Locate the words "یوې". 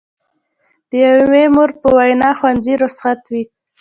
1.07-1.43